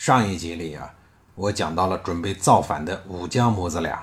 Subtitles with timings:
[0.00, 0.94] 上一集里啊，
[1.34, 4.02] 我讲到了准备造反的武姜母子俩。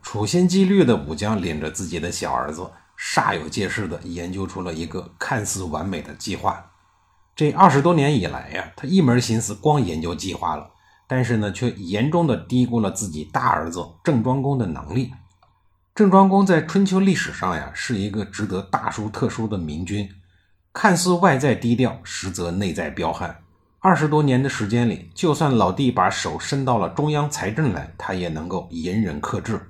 [0.00, 2.66] 处心积虑的武姜领着自己的小儿子，
[2.98, 6.70] 煞有介事的研究出了一个看似完美的计划。
[7.34, 10.70] 这二十多年以来呀，他一门心思光研究计划了，
[11.06, 15.12] 但是呢，却严重的低估了自己大儿子郑庄公的能力。
[15.94, 20.08] 郑庄公在春秋历史上呀，是一个值得大书特书的明君，
[20.72, 23.42] 看似外在低调，实则内在彪悍。
[23.86, 29.60] 二十多年的时间里，就算老弟把手伸到了中央财政来，他也能够隐忍克制。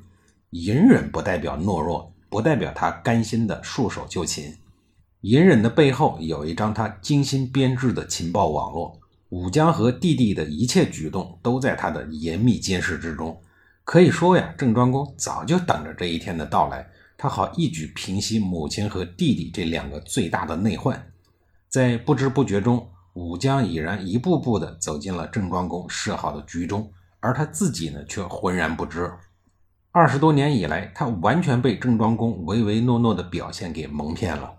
[0.53, 4.56] 隐忍不代表懦弱，不代表他甘心的束手就擒。
[5.20, 8.98] 隐忍的背后有一张他精心编制的情报网络。
[9.28, 13.39] 武姜和弟弟的一切举动都在他的严密监视之中。
[13.84, 21.06] 可以说呀，郑庄公早就等着这一天的到来，他好一举平息母亲和弟弟这两个最大的内患。
[21.69, 22.89] 在不知不觉中。
[23.17, 29.11] 武姜已然一步步地走进了郑庄公设好的局中，而他自己呢，却浑然不知。
[29.91, 34.56] 二十多年以来，他完全被郑庄公唯唯诺诺的表现给蒙骗了。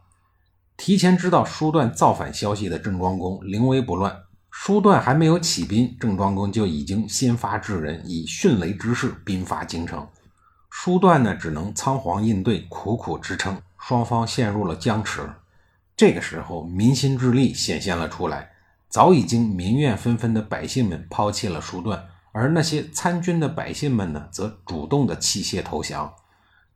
[0.75, 10.07] 提前知道叔段造反消息的郑庄公临危不乱，叔段还没有起兵，郑庄公就已经先发制人，以迅雷之势兵发京城。
[10.71, 15.29] 叔段呢，只能仓皇应对，苦苦支撑，双方陷入了僵持。
[15.97, 18.51] 这个时候，民心之力显现了出来。
[18.87, 26.13] 早已经民怨纷纷的百姓们抛弃了叔段，而那些参军的百姓们呢，则主动的弃械投降。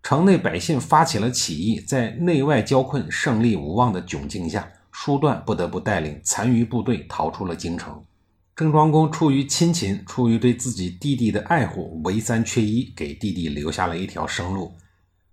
[0.02, 8.04] 城内百姓发起了起义，在内外交困、胜利无望的窘境下，叔段不得不带领残余部队逃出了京城。
[8.56, 14.74] 郑庄公出于亲情，出于对自己弟弟的爱护，唯三缺一，给弟弟留下了一条生路。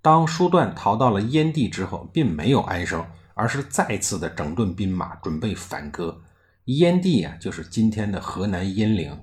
[0.02, 3.04] 当叔段逃到了燕地之后，并没有安生。
[3.38, 6.20] 而是再次的整顿兵马，准备反戈。
[6.64, 9.16] 燕地啊，就是今天的河南鄢陵。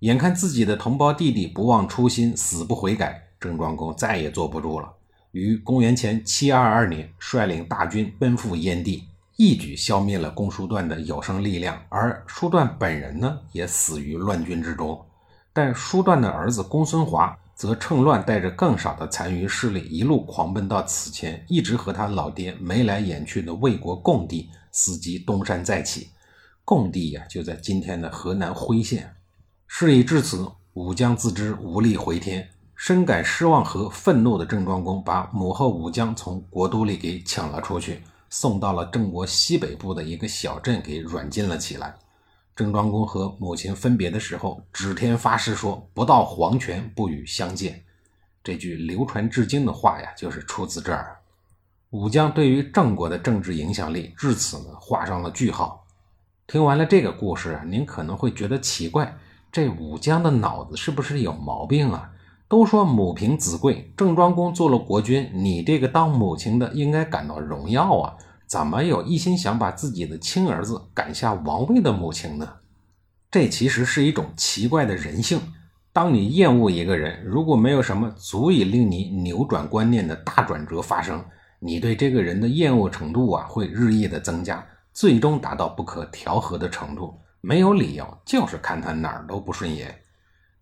[0.00, 4.92] 眼看自己的同胞弟弟不忘初心，死不悔改，郑庄公再也坐不住了。
[5.30, 9.04] 于公元前七二二年，率领大军奔赴燕地，
[9.36, 11.80] 一举消灭了公叔段的有生力量。
[11.88, 15.00] 而叔段本人呢，也死于乱军之中。
[15.54, 17.34] 但叔段的儿子公孙华。
[17.56, 26.08] 则趁乱带着更少的残余势力，一路狂奔到此前一直和他老爹眉来眼去的魏国共地，伺机东山再起。
[26.64, 29.14] 共地呀，就在今天的河南辉县。
[29.68, 41.94] 事已至此，武姜自知无力回天，深感失望和愤怒的郑庄公，把母后武姜从国都里给抢了出去，送到了郑国西北部的一个小镇，给软禁了起来。
[42.56, 47.82] 郑庄公和母亲分别的时候，指天发誓说：“不到黄泉，不与相见。”
[48.44, 51.16] 这句流传至今的话呀，就是出自这儿。
[51.90, 55.84] 武姜对于郑国的政治影响力至此呢画上了句号。
[56.46, 59.16] 听完了这个故事啊，您可能会觉得奇怪：
[59.50, 62.10] 这武姜的脑子是不是有毛病啊？
[62.46, 68.16] 都说母凭子贵，郑庄公做了国君，你这个当母亲的应该感到荣耀啊！
[68.54, 72.48] 怎么有一心想把自己的亲儿子赶下王位的母亲呢？
[73.28, 75.40] 这其实是一种奇怪的人性。
[75.92, 81.24] 当你厌恶一个人，如果没有什么足以令你扭转观念的大转折发生，
[81.58, 87.12] 你对这个人的厌恶程度啊会日益的增加，最终达到不可调和的程度。
[87.40, 89.92] 没有理由，就是看他哪儿都不顺眼。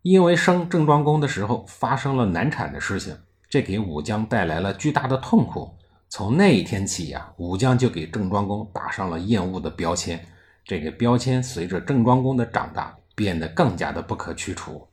[0.01, 3.15] 因为生郑庄公的时候发生了难产的事情，
[3.51, 5.77] 这给武姜带来了巨大的痛苦。
[6.15, 10.23] 从那一天起呀，武姜就给郑庄公打上了厌恶的标签。
[10.63, 14.87] 这个标签随着郑庄公的长大，变得更加的不可去除。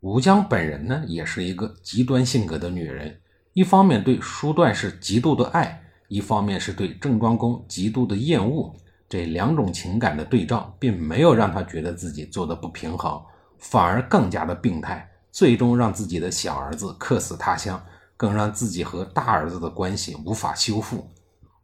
[0.00, 3.16] 武姜本人呢，也是一个极端性格的女人，
[3.52, 8.74] 一方面对叔段是极度的爱，一方面是对郑庄公极度的厌恶。
[9.08, 13.22] 这两种情感的对照，并没有让她觉得自己做的不平衡，
[13.60, 17.80] 反而更加的病态，最终让自己的小儿子客死他乡。
[18.16, 21.10] 更让自己和大儿子的关系无法修复。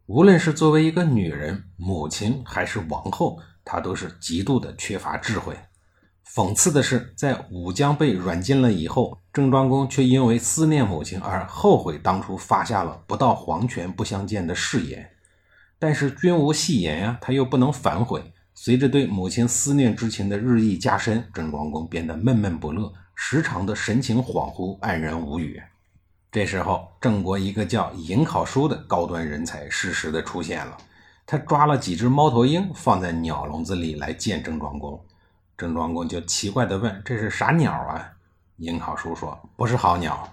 [0.05, 5.57] 无论是作为一个女人、母亲，还是王后，她都是极度的缺乏智慧。
[6.25, 15.09] 讽刺的是，在武姜被软禁了以后，郑庄公却因为思念母亲而后悔当初发下了“不到黄泉不相见”的誓言。
[15.79, 25.61] 但是君无戏言呀，他又不能反悔，随着对母亲思念之情的日益加深，郑庄公变得闷闷不乐，时常的神情恍惚，黯然无语。
[26.33, 30.75] 这时候，郑国一个叫尹考叔的高端人才适时的出现了。
[31.27, 34.99] 他抓了几只猫头鹰，放在鸟笼子里来见郑庄公。
[35.55, 38.13] 郑庄公就奇怪地问：“这是啥鸟啊？”
[38.57, 40.27] 尹考叔说：“不是好鸟。”“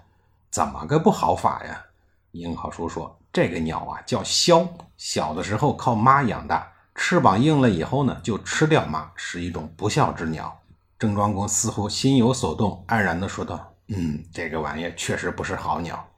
[0.50, 1.84] 怎么个不好法呀？”
[2.32, 4.66] 尹考叔说：“这个鸟啊，叫枭，
[4.96, 10.58] 小的时候靠妈养大，翅膀硬了以后呢，就吃掉妈，是一种不孝之鸟。”
[10.98, 13.74] 郑庄公似乎心有所动，黯然地说道。
[13.92, 16.08] 嗯，这个玩意儿确实不是好鸟。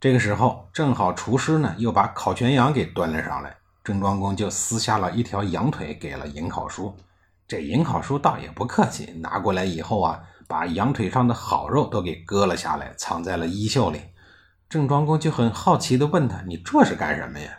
[0.00, 6.96] 这个时候，正好厨师呢又把烤全羊给端了上来，郑庄公就撕下了一条羊腿给了尹考叔。
[7.48, 14.00] 这尹考叔倒也不客气，拿过来以后啊，把羊腿上的好肉都给割了下来，藏在了衣袖里。
[14.68, 17.50] 郑庄公就很好奇地问他：“你这是干什么呀？”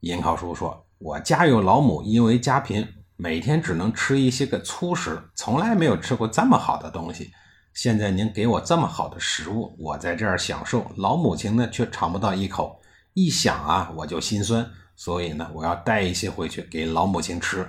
[0.00, 2.86] 尹考叔说：“我家有老母，因为家贫，
[3.16, 7.30] 每天只能吃一些个粗食，从来没有吃过这么好的东西。”
[7.74, 12.78] 现在您给我这么好的食物，我在这儿享受，老母亲呢却尝不到一口。
[13.14, 17.66] 一想啊，我就心酸，所以呢，我要带一些回去给老母亲吃。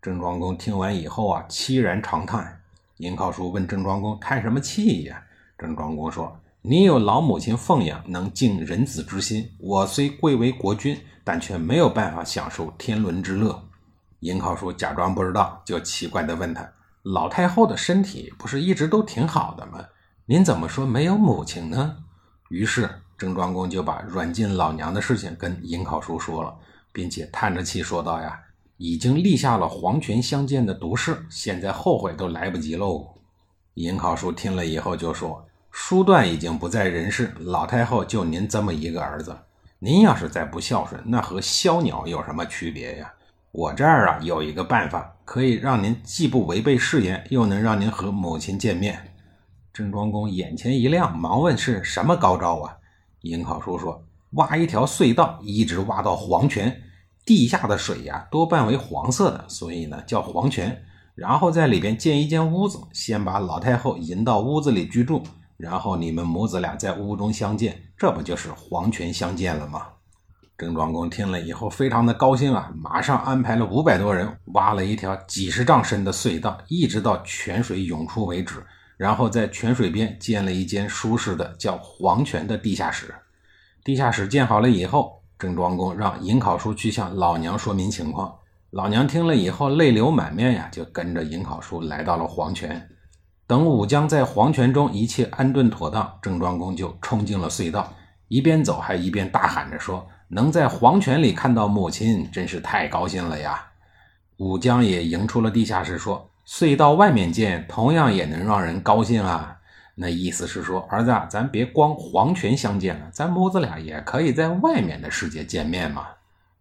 [0.00, 2.60] 郑庄公听完以后啊，凄然长叹。
[2.98, 5.20] 尹考叔问郑庄公：“叹什么气呀？”
[5.58, 9.50] 郑庄公说：“你有老母亲奉养，能尽人子之心。
[9.58, 13.60] 我虽贵为国君，但却没有办法享受天伦之乐。”
[14.20, 16.68] 尹考叔假装不知道，就奇怪地问他。
[17.02, 19.84] 老太后的身体不是一直都挺好的吗？
[20.26, 21.96] 您怎么说没有母亲呢？
[22.48, 22.88] 于是
[23.18, 26.54] 郑庄公就把软禁老娘的事情跟尹考叔说了，
[26.92, 28.40] 并且叹着气说道：“呀，
[28.76, 33.14] 已经立下了皇权相见的毒誓，现在后悔都来不及喽。”
[33.74, 39.36] 尹考叔听了以后就说：“叔段已经不在人世，老太后就您这么一个儿子，
[39.80, 43.12] 您要是再不孝顺，那和枭鸟有什么区别呀？”
[43.52, 49.12] 我这儿啊有一个办法，可以让您既不违背誓言，又能让您和母亲见面。
[49.74, 52.78] 郑庄公眼前一亮，忙问是什么高招啊？
[53.20, 56.80] 尹考叔说：挖一条隧道，一直挖到黄泉，
[57.26, 60.82] 地下的水呀多半为黄色的，所以呢叫黄泉。
[61.14, 65.22] 然后在里边建一间屋子，先把老太后引到屋子里居住，
[65.58, 69.88] 然后你们母子俩在屋中相见，这不就是黄泉相见了吗？
[70.58, 78.64] 郑庄公听了以后，非常的高兴啊，马上安排了五百多人挖了一条几十丈深的隧道，一直到泉水涌出为止。
[78.96, 83.12] 然后在泉水边建了一间舒适的叫黄泉的地下室。
[83.82, 88.32] 地下室建好了以后，郑庄公让尹考叔去向老娘说明情况。
[88.70, 92.88] 老娘听了以后，泪流满面呀，就跟着尹考叔来到了黄泉。
[93.48, 97.92] 等武将在黄泉中一切安顿妥当，郑庄公就冲进了隧道，
[98.28, 100.06] 一边走还一边大喊着说。
[100.34, 103.66] 能在黄泉里看到母亲，真是太高兴了呀！
[104.38, 109.58] 武将也迎出了地下室，说：“隧道外面见，同样也能让人高兴啊。”
[109.94, 116.06] 那意思是说，儿子，咱别光黄泉相见了，咱母子俩也可以在外面的世界见面嘛。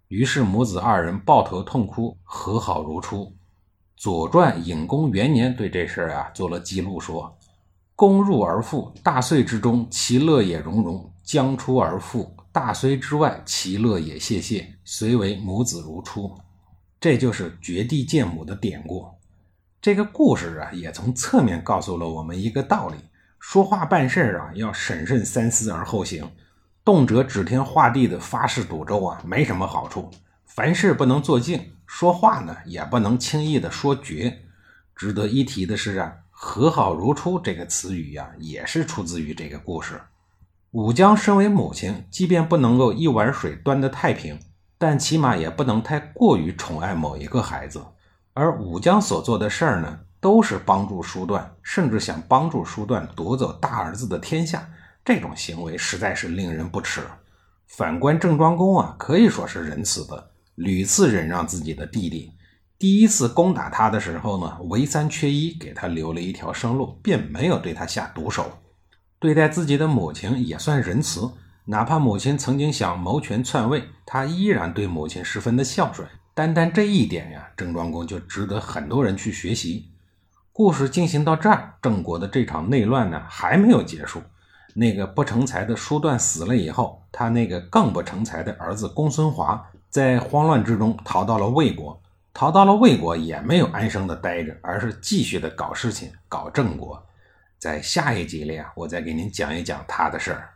[0.09, 3.23] 于是母子二人抱头痛哭，和好如初。
[3.95, 7.33] 《左传》隐公元年对这事儿啊做了记录，说
[7.95, 16.38] ：“公入而复，大岁之中，其乐也融融；将出而复。”大隋之外，其乐也谢谢，虽为母子如初。
[17.00, 19.07] 这就是绝地见母的典故。
[19.81, 22.97] 这个故事啊，也从侧面告诉了我们一个道理：
[23.40, 26.30] 说话办事啊，要审慎三思而后行。
[26.83, 30.11] 动辄指天画地的发誓赌咒啊，没什么好处。
[30.45, 34.40] 凡事不能做尽，说话呢，也不能轻易的说绝。
[34.94, 40.02] 值得一提的是啊，“和好如初”这个词语呀，也是出自于这个故事。
[40.71, 44.40] 武姜身为母亲，即便不能够一碗水端得太平，
[44.78, 47.83] 但起码也不能太过于宠爱某一个孩子。
[48.33, 54.66] 而武姜所做的事儿呢，都是帮助叔段，甚至想帮助叔段夺走大儿子的天下。
[55.04, 57.01] 这种行为实在是令人不齿。
[57.68, 62.31] 反观郑庄公啊，可以说是仁慈的，屡次忍让自己的弟弟。
[62.80, 68.49] 第一次攻打他的时候呢，唯三缺一，给他留了一条生路，便没有对他下毒手。
[69.21, 71.30] 对待自己的母亲也算仁慈，
[71.66, 76.07] 哪怕母亲曾经想谋权篡位，他依然对母亲十分的孝顺。
[76.33, 79.92] 单单这一点呀，郑庄公就值得很多人去学习。
[80.51, 84.23] 故事进行到这儿，郑国的这场内乱呢还没有结束。
[84.73, 92.01] 那个不成才的叔段死了以后，他那个更不成才的儿子公孙华在慌乱之中逃到了魏国，
[92.33, 97.06] 逃到了魏国也没有安生的待着，而是继续的搞事情，搞郑国。
[97.61, 100.49] 在下一集里啊，我再给您讲一讲他的事儿。